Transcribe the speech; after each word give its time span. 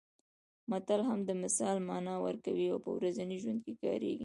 متل 0.71 0.99
هم 1.09 1.19
د 1.27 1.31
مثال 1.43 1.77
مانا 1.87 2.15
ورکوي 2.25 2.67
او 2.71 2.77
په 2.85 2.89
ورځني 2.97 3.37
ژوند 3.43 3.59
کې 3.65 3.73
کارېږي 3.83 4.19